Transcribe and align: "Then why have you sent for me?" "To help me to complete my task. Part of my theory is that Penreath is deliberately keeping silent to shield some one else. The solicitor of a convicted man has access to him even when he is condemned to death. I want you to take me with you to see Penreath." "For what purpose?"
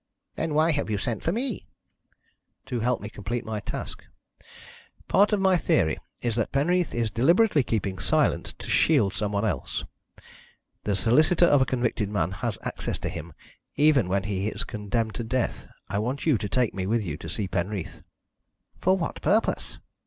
"Then 0.33 0.55
why 0.55 0.71
have 0.71 0.89
you 0.89 0.97
sent 0.97 1.21
for 1.21 1.31
me?" 1.31 1.67
"To 2.65 2.79
help 2.79 3.01
me 3.01 3.09
to 3.09 3.13
complete 3.13 3.45
my 3.45 3.59
task. 3.59 4.03
Part 5.07 5.31
of 5.31 5.39
my 5.39 5.57
theory 5.57 5.95
is 6.23 6.33
that 6.37 6.51
Penreath 6.51 6.95
is 6.95 7.11
deliberately 7.11 7.61
keeping 7.61 7.99
silent 7.99 8.55
to 8.57 8.71
shield 8.71 9.13
some 9.13 9.31
one 9.31 9.45
else. 9.45 9.83
The 10.85 10.95
solicitor 10.95 11.45
of 11.45 11.61
a 11.61 11.67
convicted 11.69 12.09
man 12.09 12.31
has 12.31 12.57
access 12.63 12.97
to 12.97 13.09
him 13.09 13.33
even 13.75 14.07
when 14.09 14.23
he 14.23 14.47
is 14.47 14.63
condemned 14.63 15.13
to 15.13 15.23
death. 15.23 15.67
I 15.87 15.99
want 15.99 16.25
you 16.25 16.39
to 16.39 16.49
take 16.49 16.73
me 16.73 16.87
with 16.87 17.05
you 17.05 17.15
to 17.17 17.29
see 17.29 17.47
Penreath." 17.47 18.01
"For 18.79 18.97
what 18.97 19.21
purpose?" 19.21 19.77